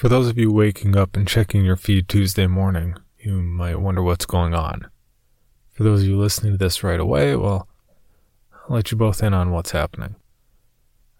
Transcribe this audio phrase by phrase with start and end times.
[0.00, 4.02] For those of you waking up and checking your feed Tuesday morning, you might wonder
[4.02, 4.88] what's going on.
[5.74, 7.68] For those of you listening to this right away, well,
[8.50, 10.14] I'll let you both in on what's happening.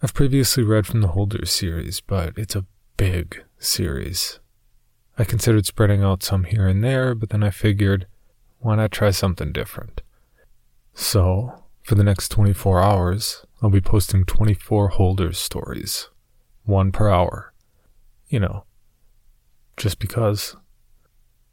[0.02, 2.64] I've previously read from the Holders series, but it's a
[2.96, 4.40] big series.
[5.18, 8.06] I considered spreading out some here and there, but then I figured,
[8.60, 10.00] why not try something different?
[10.94, 16.08] So, for the next 24 hours, I'll be posting 24 Holders stories,
[16.64, 17.52] one per hour.
[18.28, 18.64] You know,
[19.80, 20.56] just because.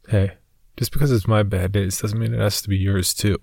[0.08, 0.34] Hey,
[0.76, 3.38] just because it's my bad days doesn't mean it has to be yours too.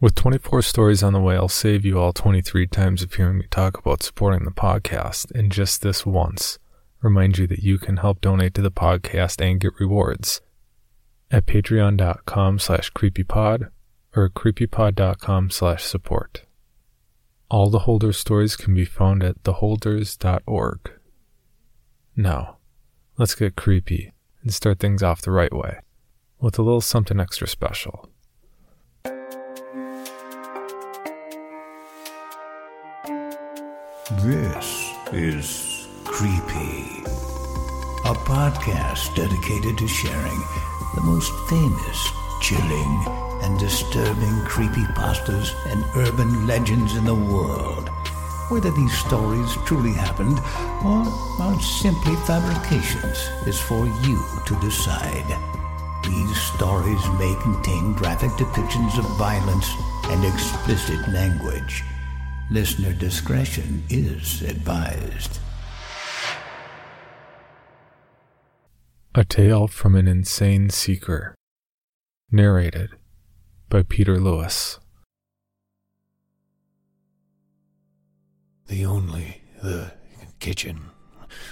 [0.00, 3.46] With 24 stories on the way, I'll save you all 23 times of hearing me
[3.50, 6.58] talk about supporting the podcast, and just this once,
[7.02, 10.40] remind you that you can help donate to the podcast and get rewards
[11.30, 13.70] at patreon.com slash creepypod
[14.16, 16.44] or creepypod.com slash support.
[17.50, 20.92] All the holder stories can be found at theholders.org.
[22.16, 22.56] Now,
[23.20, 25.78] let's get creepy and start things off the right way
[26.40, 28.08] with a little something extra special.
[34.22, 37.02] This is Creepy,
[38.06, 40.40] a podcast dedicated to sharing
[40.94, 42.08] the most famous,
[42.40, 43.04] chilling,
[43.42, 47.89] and disturbing creepypastas and urban legends in the world.
[48.50, 50.40] Whether these stories truly happened
[50.84, 51.06] or
[51.40, 55.38] are simply fabrications is for you to decide.
[56.02, 59.70] These stories may contain graphic depictions of violence
[60.08, 61.84] and explicit language.
[62.50, 65.38] Listener discretion is advised.
[69.14, 71.36] A Tale from an Insane Seeker.
[72.32, 72.90] Narrated
[73.68, 74.79] by Peter Lewis.
[78.70, 79.90] The only, the
[80.38, 80.90] kitchen.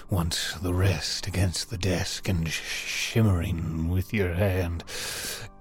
[0.09, 4.85] Once the rest against the desk and shimmering with your hand.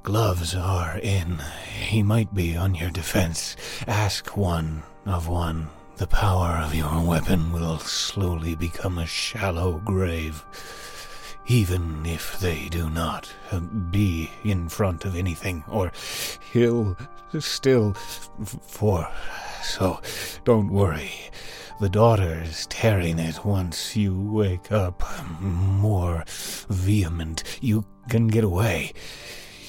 [0.03, 1.39] Gloves are in.
[1.79, 3.55] He might be on your defense.
[3.87, 5.67] Ask one of one.
[5.95, 10.45] The power of your weapon will slowly become a shallow grave.
[11.47, 15.91] Even if they do not uh, be in front of anything, or
[16.53, 16.95] he'll
[17.39, 19.09] still for.
[19.63, 20.01] So
[20.43, 21.11] don't worry.
[21.79, 25.03] The daughter's tearing it once you wake up.
[25.39, 26.23] More
[26.69, 27.43] vehement.
[27.61, 28.93] You can get away.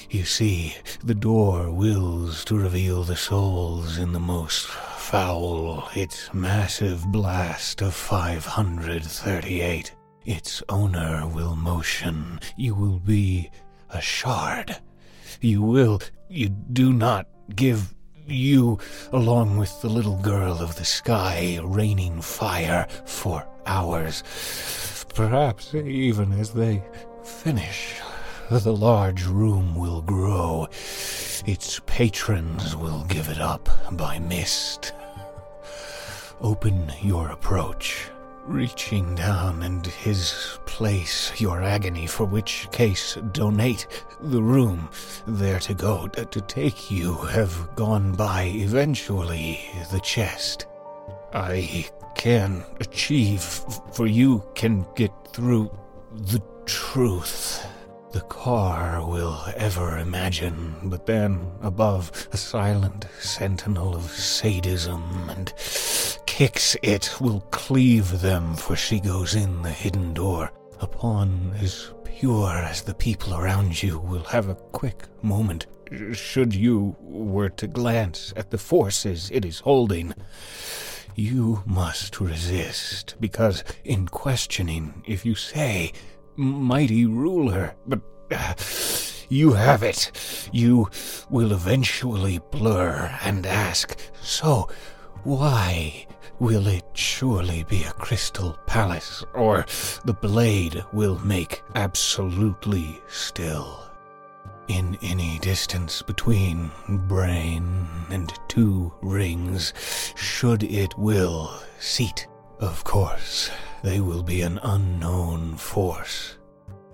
[0.09, 0.73] You see,
[1.03, 5.87] the door wills to reveal the souls in the most foul.
[5.95, 9.93] Its massive blast of 538.
[10.25, 12.39] Its owner will motion.
[12.57, 13.51] You will be
[13.91, 14.75] a shard.
[15.41, 16.01] You will.
[16.27, 17.93] You do not give
[18.31, 18.79] you,
[19.11, 24.23] along with the little girl of the sky, raining fire for hours.
[25.13, 26.83] Perhaps even as they
[27.23, 27.95] finish,
[28.49, 30.67] the large room will grow.
[31.45, 34.93] Its patrons will give it up by mist.
[36.41, 38.07] Open your approach,
[38.49, 43.85] reaching down and his place your agony, for which case donate
[44.21, 44.89] the room
[45.27, 49.61] there to go to take you have gone by eventually
[49.91, 50.65] the chest.
[51.31, 53.43] I can achieve,
[53.93, 55.69] for you can get through
[56.11, 57.63] the truth.
[58.13, 65.53] The car will ever imagine, but then above a silent sentinel of sadism and
[66.39, 70.49] kicks it will cleave them, for she goes in the hidden door.
[70.79, 75.67] Upon as pure as the people around you will have a quick moment,
[76.13, 80.13] should you were to glance at the forces it is holding.
[81.13, 85.91] You must resist, because in questioning, if you say,
[86.37, 87.99] mighty ruler, but
[88.31, 88.53] uh,
[89.27, 90.09] you have it.
[90.53, 90.89] You
[91.29, 94.69] will eventually blur and ask, so
[95.25, 96.07] why
[96.39, 99.65] will it surely be a crystal palace, or
[100.05, 103.83] the blade will make absolutely still?
[104.67, 106.71] In any distance between
[107.07, 109.73] brain and two rings,
[110.15, 112.27] should it will seat,
[112.59, 113.49] of course,
[113.83, 116.38] they will be an unknown force.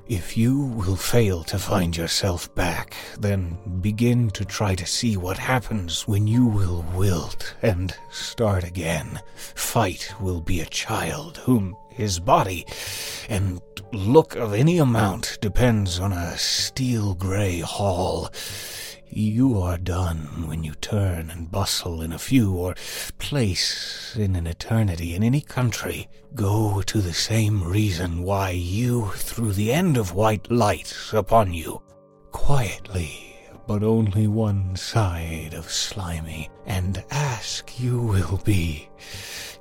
[0.08, 5.40] If you will fail to find yourself back, then begin to try to see what
[5.40, 9.20] happens when you will wilt and start again.
[9.56, 12.68] Fight will be a child whom his body
[13.30, 13.60] and
[13.94, 18.30] look of any amount depends on a steel gray hall.
[19.10, 22.76] you are done when you turn and bustle in a few or
[23.18, 26.08] place in an eternity in any country.
[26.34, 31.82] Go to the same reason why you threw the end of white light upon you.
[32.32, 38.90] Quietly, but only one side of slimy, and ask you will be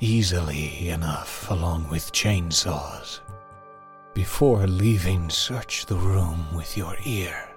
[0.01, 3.21] easily enough along with chainsaws.
[4.15, 7.54] Before leaving, search the room with your ear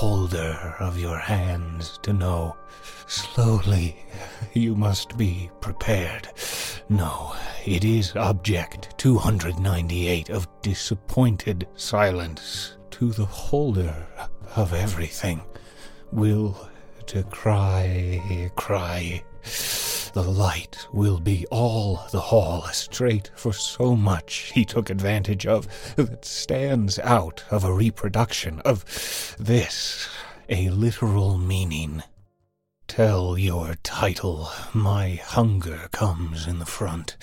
[0.00, 2.56] holder of your hands to know.
[3.06, 3.94] Slowly,
[4.54, 6.26] you must be prepared.
[6.88, 7.34] No,
[7.66, 14.06] it is object 298 of disappointed silence to the holder
[14.56, 15.42] of everything.
[16.12, 16.56] Will
[17.04, 19.22] to cry, cry.
[20.12, 25.68] The light will be all the hall straight for so much he took advantage of
[25.94, 28.84] that stands out of a reproduction of
[29.38, 30.08] this,
[30.48, 32.02] a literal meaning.
[32.88, 37.16] Tell your title, my hunger comes in the front.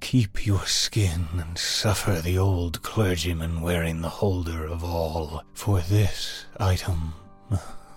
[0.00, 6.46] Keep your skin and suffer the old clergyman wearing the holder of all, for this
[6.60, 7.14] item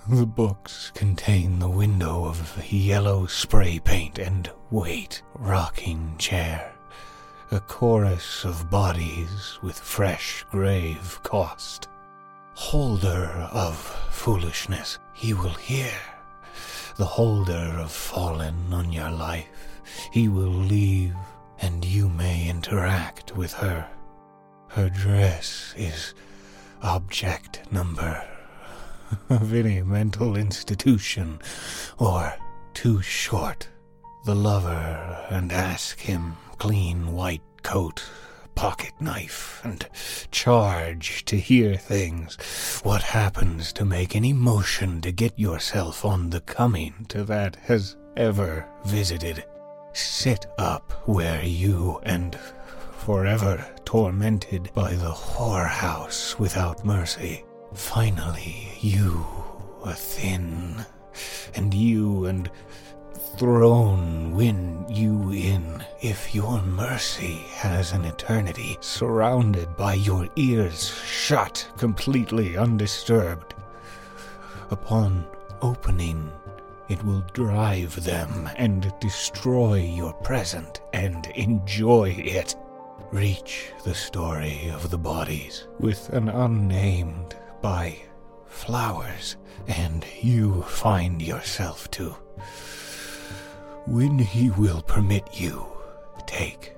[0.08, 6.72] the books contain the window of yellow spray paint and weight rocking chair.
[7.50, 11.88] A chorus of bodies with fresh grave cost.
[12.54, 13.76] Holder of
[14.12, 15.92] foolishness, he will hear.
[16.98, 19.82] The holder of fallen on your life,
[20.12, 21.16] he will leave,
[21.62, 23.90] and you may interact with her.
[24.68, 26.14] Her dress is
[26.84, 28.24] object number
[29.30, 31.40] of any mental institution,
[31.98, 32.36] or
[32.74, 33.70] too short.
[34.26, 38.04] The lover, and ask him clean white coat,
[38.56, 39.88] pocket knife, and
[40.32, 42.82] charge to hear things.
[42.84, 47.98] What happens to make any motion to get yourself on the coming to that has
[48.18, 49.46] ever visited.
[49.94, 52.36] Sit up where you and
[53.06, 57.45] forever tormented by the whorehouse without mercy.
[57.76, 59.26] Finally, you,
[59.84, 60.86] a thin,
[61.56, 62.50] and you and
[63.38, 71.68] throne win you in if your mercy has an eternity surrounded by your ears shut
[71.78, 73.54] completely undisturbed.
[74.72, 75.26] Upon
[75.62, 76.32] opening,
[76.88, 82.56] it will drive them and destroy your present and enjoy it.
[83.12, 87.36] Reach the story of the bodies with an unnamed
[87.66, 87.98] by
[88.46, 92.12] flowers, and you find yourself to.
[93.88, 95.66] When he will permit you,
[96.28, 96.76] take.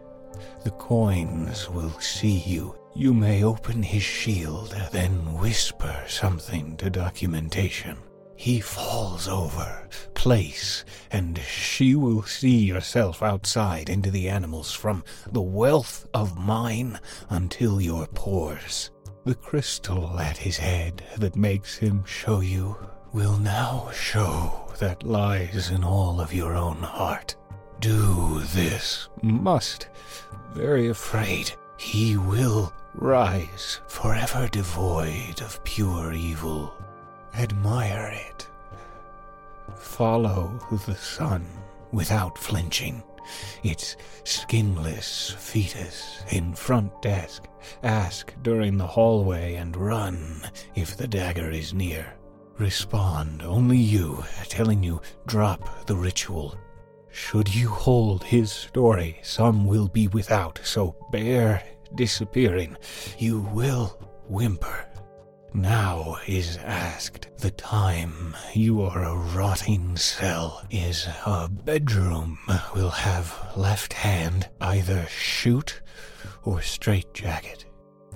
[0.63, 2.73] The coins will see you.
[2.95, 7.97] You may open his shield, then whisper something to documentation.
[8.37, 15.41] He falls over, place, and she will see yourself outside into the animals from the
[15.41, 16.97] wealth of mine
[17.29, 18.89] until your pores.
[19.27, 22.77] The crystal at his head that makes him show you
[23.11, 27.35] will now show that lies in all of your own heart.
[27.81, 29.89] Do this, must,
[30.53, 31.51] very afraid.
[31.75, 36.73] He will rise, forever devoid of pure evil.
[37.35, 38.47] Admire it.
[39.75, 41.45] Follow the sun
[41.91, 43.03] without flinching
[43.63, 47.47] its skinless fetus in front desk.
[47.83, 50.43] Ask during the hallway and run
[50.75, 52.13] if the dagger is near.
[52.57, 56.57] Respond only you, telling you drop the ritual.
[57.11, 61.63] Should you hold his story, some will be without, so bear
[61.95, 62.77] disappearing.
[63.17, 64.86] You will whimper
[65.53, 67.27] now is asked.
[67.39, 72.39] The time you are a rotting cell is a bedroom
[72.75, 75.81] will have left hand either shoot
[76.43, 77.65] or straitjacket.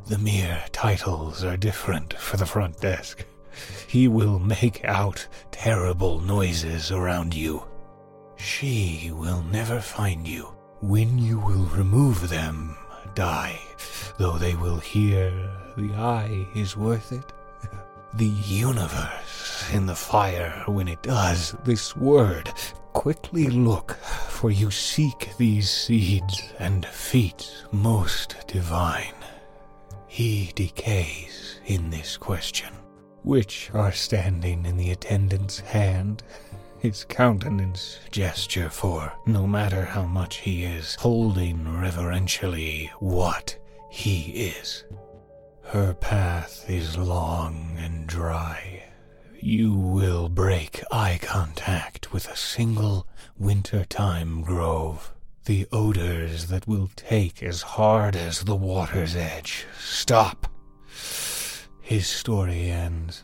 [0.08, 3.26] The mere titles are different for the front desk.
[3.88, 7.64] He will make out terrible noises around you.
[8.38, 10.46] She will never find you.
[10.82, 12.76] When you will remove them,
[13.16, 13.60] die,
[14.18, 15.32] though they will hear
[15.78, 17.34] the eye is worth it.
[18.14, 22.52] The universe in the fire when it does this word.
[22.92, 23.94] Quickly look,
[24.28, 29.14] for you seek these seeds and feet most divine.
[30.08, 32.74] He decays in this question,
[33.24, 36.24] which are standing in the attendant's hand
[36.82, 43.56] his countenance gesture for no matter how much he is holding reverentially what
[43.92, 44.84] he is.
[45.64, 48.84] Her path is long and dry.
[49.44, 53.08] you will break eye contact with a single
[53.38, 55.14] wintertime grove.
[55.46, 59.66] The odors that will take as hard as the water's edge.
[59.80, 60.48] Stop.
[61.82, 63.24] His story ends.